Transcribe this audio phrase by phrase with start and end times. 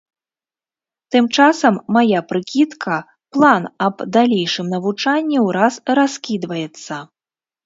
[1.15, 2.97] Тым часам мая прыкідка,
[3.37, 6.95] план аб далейшым навучанні ўраз раскідваецца.